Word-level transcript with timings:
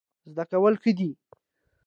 زده 0.33 0.43
کول 0.51 0.73
ښه 0.81 0.91
دی. 0.97 1.11